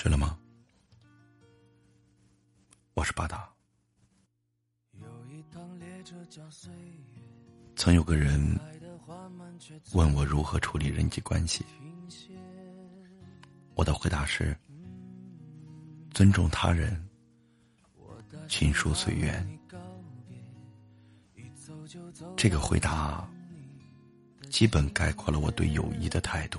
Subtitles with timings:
[0.00, 0.38] 睡了吗？
[2.94, 3.46] 我是巴达。
[7.76, 8.58] 曾有个人
[9.92, 11.66] 问我如何处理人际关系，
[13.74, 14.56] 我的回答是：
[16.14, 17.06] 尊重他人，
[18.48, 19.60] 情书随缘。
[22.38, 23.28] 这个回答
[24.48, 26.58] 基本概括了我对友谊的态度。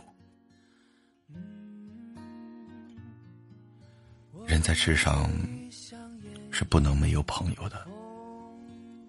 [4.51, 5.31] 人在世上
[6.51, 7.87] 是不能没有朋友的，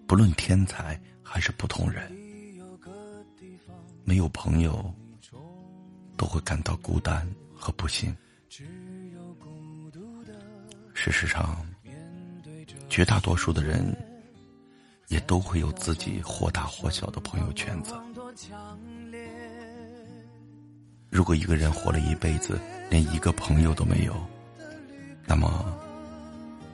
[0.07, 2.09] 不论天才还是普通人，
[4.05, 4.89] 没有朋友
[6.15, 8.15] 都会感到孤单和不幸。
[10.93, 11.67] 事实上，
[12.87, 13.93] 绝大多数的人。
[15.09, 17.93] 也都会有自己或大或小的朋友圈子。
[21.11, 24.15] 如果一个人活了一辈子，连一个朋友都没有，
[25.25, 25.65] 那么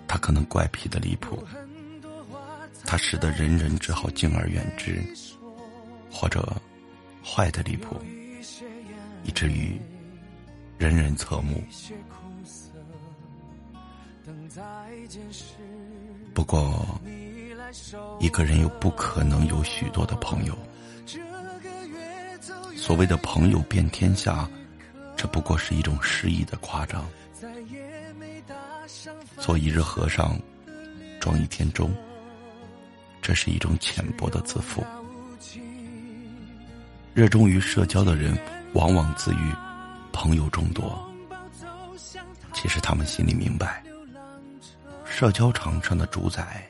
[0.08, 1.44] 他可能怪癖的离谱，
[2.86, 5.04] 他使得人人只好敬而远之，
[6.12, 6.56] 或者
[7.24, 7.96] 坏的离谱，
[9.24, 9.80] 以至于
[10.78, 11.64] 人人侧目。
[16.34, 17.00] 不过。
[18.20, 20.58] 一个人又不可能有许多的朋友。
[22.76, 24.50] 所谓的朋友遍天下，
[25.16, 27.06] 这不过是一种诗意的夸张。
[29.40, 30.38] 做一日和尚，
[31.20, 31.90] 撞一天钟，
[33.22, 34.86] 这是一种浅薄的自负。
[37.14, 38.38] 热衷于社交的人，
[38.74, 39.52] 往往自愈
[40.12, 41.10] 朋友众多。
[42.54, 43.84] 其实他们心里明白，
[45.06, 46.66] 社交场上的主宰。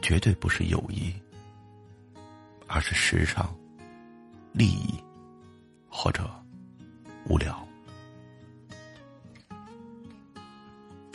[0.00, 1.12] 绝对不是友谊，
[2.68, 3.52] 而是时尚、
[4.52, 4.94] 利益
[5.88, 6.30] 或者
[7.26, 7.67] 无聊。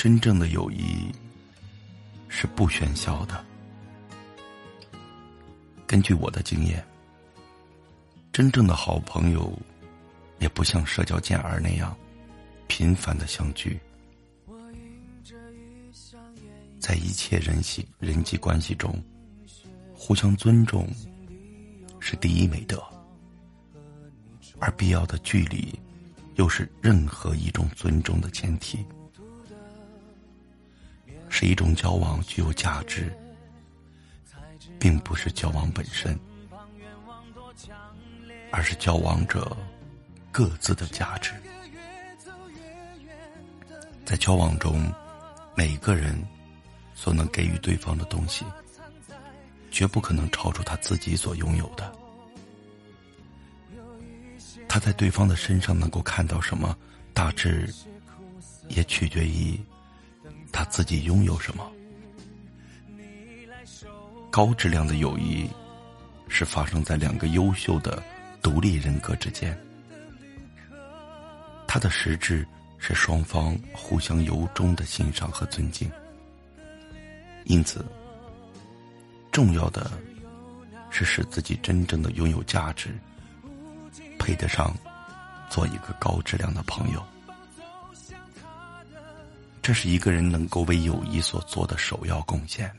[0.04, 1.10] 真正的友谊
[2.28, 3.42] 是不喧嚣的。
[5.88, 6.86] 根据我的经验，
[8.34, 9.58] 真正的好朋友
[10.40, 11.96] 也不像社交健儿那样
[12.68, 13.80] 频繁的相聚。
[16.82, 19.02] 在一切人系人际关系中，
[19.96, 20.86] 互相尊重
[22.02, 22.84] 是第一美德，
[24.60, 25.74] 而必要的距离，
[26.36, 28.86] 又是任何一种尊重的前提。
[31.36, 33.12] 是一种交往具有价值，
[34.80, 36.18] 并不是交往本身，
[38.52, 39.58] 而是交往者
[40.32, 41.34] 各自的价值。
[44.06, 44.94] 在交往中，
[45.56, 46.16] 每个人。
[46.96, 48.46] 所能给予对方的东西，
[49.70, 51.92] 绝不可能超出他自己所拥有的。
[54.70, 56.78] 他在对方的身上能够看到什么，
[57.14, 57.68] 大致
[58.70, 59.60] 也取决于
[60.54, 61.70] 他自己拥有什么。
[64.32, 65.50] 高质量的友谊
[66.28, 68.02] 是发生在两个优秀的
[68.42, 69.58] 独立人格之间，
[71.68, 72.48] 它的实质
[72.78, 75.92] 是双方互相由衷的欣赏和尊敬。
[77.46, 77.86] 因此，
[79.32, 79.92] 重要的
[80.90, 82.90] 是使自己真正的拥有价值，
[84.18, 84.76] 配得上
[85.50, 87.04] 做一个高质量的朋友。
[89.64, 92.70] 这是一个人能够为友谊所做的首要贡献。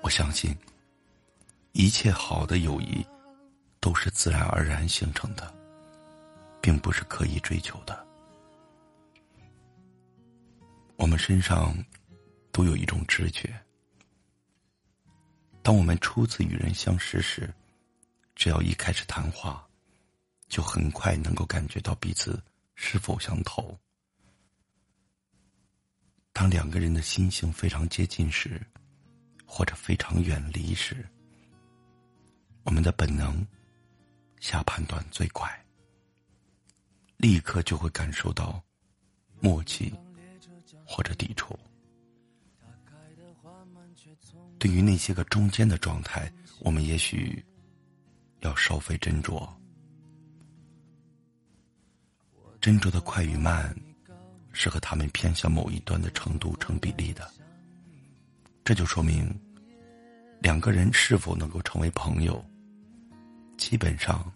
[0.00, 0.56] 我相信，
[1.72, 3.06] 一切好的友谊
[3.78, 5.54] 都是自然而然形成的，
[6.62, 8.06] 并不是刻意追求的。
[10.96, 11.76] 我们身上
[12.50, 13.54] 都有一种直觉，
[15.62, 17.52] 当我们初次与人相识时，
[18.34, 19.62] 只要一开始谈话，
[20.48, 22.42] 就很快能够感觉到彼此
[22.80, 23.76] 是否相投。
[26.32, 28.64] 当两个人的心性非常接近时，
[29.44, 31.04] 或者非常远离时，
[32.62, 33.44] 我们的本能
[34.38, 35.50] 下判断最快，
[37.16, 38.62] 立刻就会感受到
[39.40, 39.92] 默契。
[40.90, 41.58] 或者抵触。
[44.58, 47.44] 对于那些个中间的状态，我们也许
[48.40, 49.46] 要稍费斟酌。
[52.60, 53.74] 斟酌的快与慢，
[54.52, 57.30] 是和他们偏向某一端的程度成比例的。
[58.64, 59.32] 这就说明，
[60.40, 62.44] 两个人是否能够成为朋友，
[63.56, 64.30] 基本上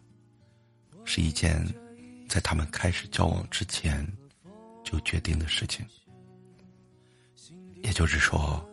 [1.04, 1.66] 是一件
[2.28, 4.06] 在他们开始交往之前
[4.84, 5.84] 就决定的事情。
[7.82, 8.64] 也就是说，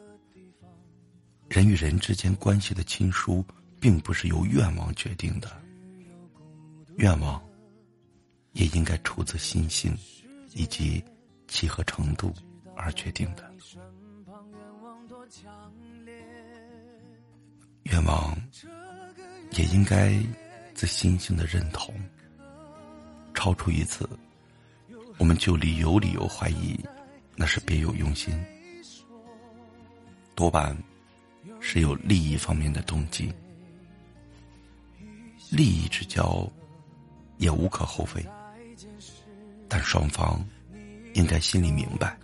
[1.50, 3.44] 人与人之间关系的亲疏，
[3.82, 5.50] 并不是由愿望决定的。
[6.98, 7.42] 愿望
[8.60, 9.98] 也应该出自心性
[10.54, 11.02] 以及
[11.48, 12.34] 契合程度
[12.76, 13.50] 而决定的。
[17.84, 18.36] 愿望
[19.52, 20.14] 也应该
[20.76, 21.96] 自心性的认同。
[23.34, 24.08] 超出一次，
[25.18, 26.78] 我们就理有理由怀疑，
[27.38, 28.38] 那是别有用心，
[30.36, 30.78] 多半
[31.62, 33.34] 是有利益方面的动机。
[35.50, 36.46] 利益之交
[37.38, 38.22] 也无可厚非，
[39.70, 40.44] 但双方
[41.14, 42.18] 应该心里明白，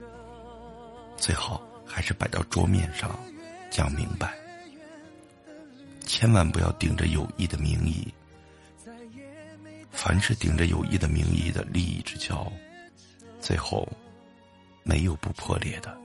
[1.16, 3.16] 最好还是摆到桌面上
[3.70, 4.34] 讲明白，
[6.06, 8.12] 千万不要顶着友谊的名义。
[9.92, 12.52] 凡是顶着友谊的名义的利益之交，
[13.40, 13.88] 最后
[14.84, 15.96] 没有不破裂的。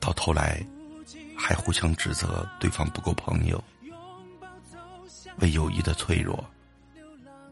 [0.00, 0.60] 到头来，
[1.38, 3.62] 还互相指责对方不够朋友，
[5.38, 6.44] 为友谊的脆弱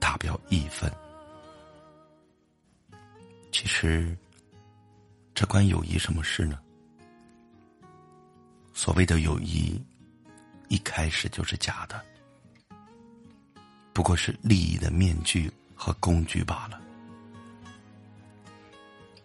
[0.01, 0.91] 打表一分。
[3.53, 4.17] 其实，
[5.35, 6.59] 这关友谊什么事呢？
[8.73, 9.79] 所谓的友谊，
[10.69, 12.03] 一开始就是假的。
[13.93, 16.81] 不过是利益的面具和工具罢了。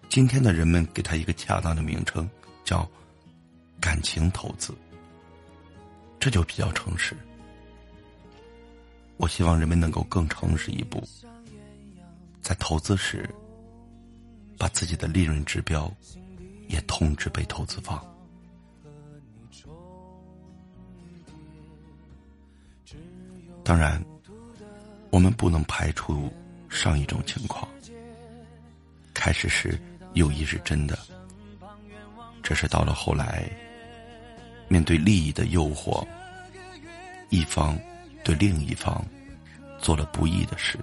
[0.09, 2.29] 今天的人们给他一个恰当的名称，
[2.63, 2.89] 叫
[3.79, 4.73] “感情投资”，
[6.19, 7.15] 这就比较诚实。
[9.17, 11.07] 我希望人们能够更诚实一步，
[12.41, 13.29] 在投资时，
[14.57, 15.91] 把自己的利润指标
[16.67, 18.03] 也通知被投资方。
[23.63, 24.03] 当然。
[25.11, 26.29] 我们不能排除
[26.67, 27.65] 上一种情况：
[29.13, 29.79] 开始时
[30.13, 30.99] 友谊是真的，
[32.43, 33.49] 只是到了后来，
[34.67, 36.05] 面对利益的诱惑，
[37.29, 37.79] 一方
[38.25, 39.01] 对另一方
[39.79, 40.77] 做了不义的事，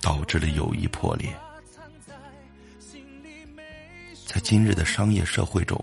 [0.00, 1.28] 导致了友谊破裂。
[4.34, 5.78] 在今日的商业社会中，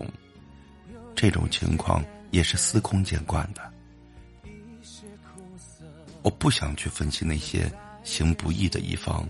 [1.14, 3.72] 这种情况也是司空见惯的。
[6.20, 7.72] 我不想去分析那些
[8.04, 9.26] 行不义的一方，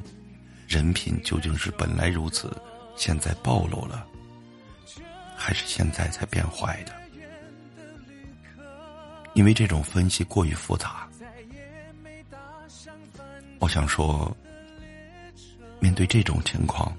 [0.67, 2.51] 人品究竟是本来如此，
[2.97, 4.05] 现在暴露了，
[5.37, 6.93] 还是现在才变坏的？
[9.35, 11.09] 因为这种分析过于复杂。
[13.61, 14.37] 我想说，
[15.79, 16.93] 面对这种情况，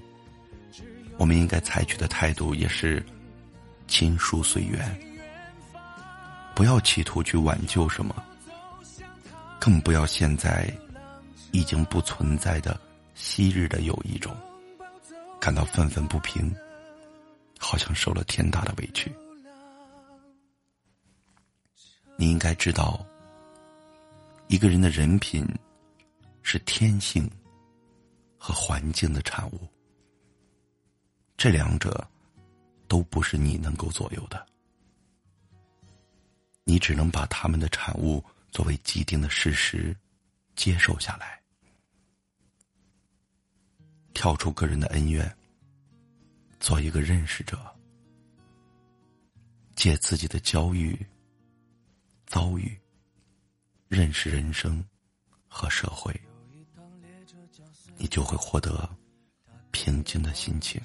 [1.16, 3.04] 我们应该采取的态度也是
[3.86, 5.00] 亲疏随缘，
[6.54, 8.14] 不要企图去挽救什么。
[9.60, 10.70] 更不要陷在
[11.50, 12.78] 已经不存在的
[13.14, 14.36] 昔日的友谊中，
[15.40, 16.54] 感到愤愤不平，
[17.58, 19.10] 好像受了天大的委屈。
[22.16, 23.02] 你应该知道，
[24.48, 25.46] 一个人的人品
[26.42, 27.30] 是天性
[28.36, 29.60] 和环境的产物，
[31.36, 32.06] 这两者
[32.88, 34.46] 都不是你能够左右的，
[36.64, 38.24] 你只能把他们的产物。
[38.50, 39.96] 作为既定的事实，
[40.54, 41.42] 接受下来，
[44.12, 45.36] 跳出个人的恩怨，
[46.60, 47.58] 做一个认识者，
[49.74, 50.96] 借自己的遭遇、
[52.26, 52.78] 遭遇，
[53.88, 54.80] 认识人生
[55.48, 56.14] 和社会，
[57.96, 58.88] 你就会获得
[59.72, 60.80] 平静的心情。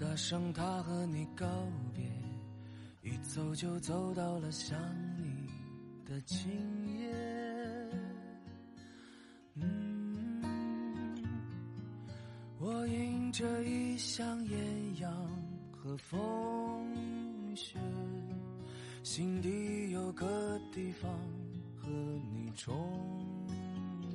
[0.00, 1.46] 搭上他和你告
[1.94, 2.02] 别，
[3.02, 4.78] 一走就走到了想
[5.18, 5.46] 你
[6.06, 6.48] 的今
[6.98, 7.14] 夜。
[9.56, 10.42] 嗯，
[12.58, 15.12] 我迎着异乡艳阳
[15.70, 17.78] 和风雪，
[19.02, 21.12] 心底有个地方
[21.76, 21.90] 和
[22.32, 22.74] 你重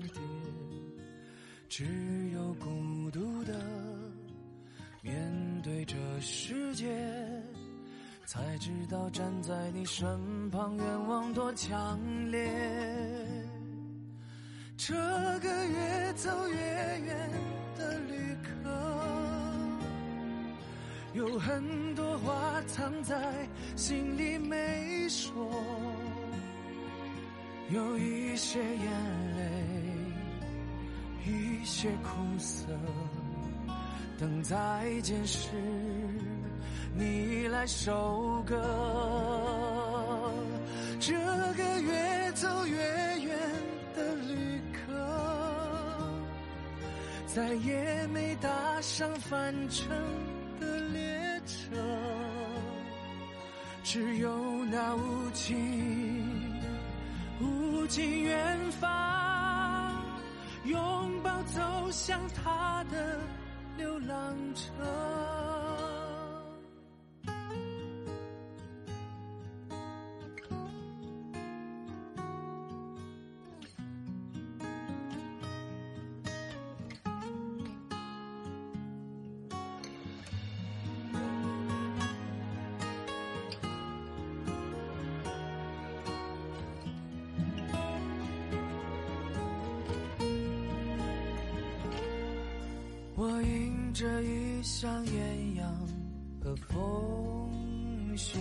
[0.02, 0.20] 叠，
[1.70, 1.86] 只
[2.32, 3.85] 有孤独的。
[5.66, 6.86] 对这世界，
[8.28, 12.48] 才知道站在你身旁，愿望多强烈。
[14.78, 17.32] 这个越走越远
[17.76, 18.70] 的旅客，
[21.14, 25.52] 有很多话藏在心里没说，
[27.72, 29.52] 有一些眼泪，
[31.26, 32.68] 一些苦涩。
[34.18, 34.56] 等再
[35.02, 35.50] 见时，
[36.96, 38.56] 你来收割。
[41.00, 42.78] 这个越走越
[43.20, 43.38] 远
[43.96, 44.94] 的旅客，
[47.28, 48.50] 再也没搭
[48.82, 49.90] 上返程
[50.60, 51.76] 的列车。
[53.84, 56.42] 只有那无尽
[57.42, 59.94] 无尽远方，
[60.64, 63.20] 拥抱走向他的
[63.78, 65.16] 流浪者。
[93.18, 93.65] 我迎
[93.96, 95.74] 着一箱艳阳
[96.44, 98.38] 和风雪，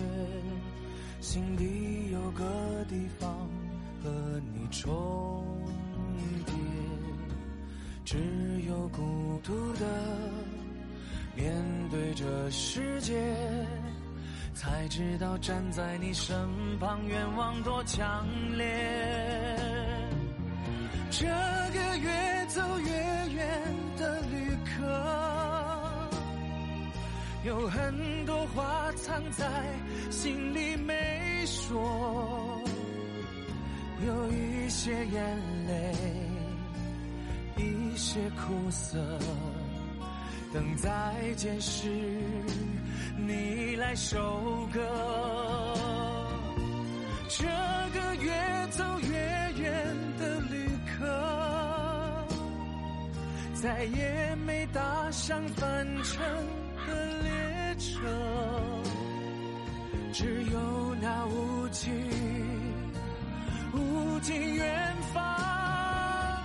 [1.21, 2.43] 心底有个
[2.89, 3.31] 地方
[4.03, 4.11] 和
[4.53, 5.45] 你重
[6.45, 6.53] 叠。
[8.03, 8.17] 只
[8.67, 9.85] 有孤独的
[11.37, 11.55] 面
[11.89, 13.15] 对这世界，
[14.53, 16.35] 才知道站在你身
[16.79, 18.65] 旁愿望多强烈。
[21.09, 21.25] 这
[27.45, 29.45] 有很多话藏在
[30.09, 32.59] 心里没说，
[34.03, 35.37] 有一些眼
[35.67, 35.93] 泪，
[37.55, 38.97] 一些苦涩，
[40.51, 40.89] 等再
[41.37, 41.87] 见时
[43.15, 44.81] 你来收割。
[47.29, 52.25] 这个越走越远的旅客，
[53.53, 56.64] 再也没搭上返程。
[56.87, 57.93] 的列车，
[60.13, 61.91] 只有那无尽
[63.73, 66.43] 无尽远方，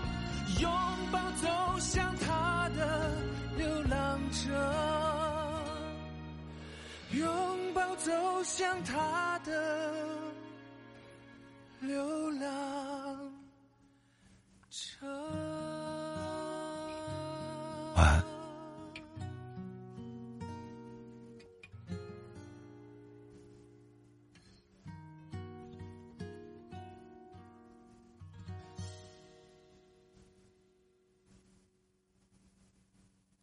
[0.61, 0.71] 拥
[1.13, 3.11] 抱走向他的
[3.57, 4.51] 流浪者，
[7.13, 8.11] 拥抱走
[8.43, 9.53] 向他的
[11.81, 13.33] 流浪
[14.71, 15.07] 者。
[17.97, 18.30] 晚安。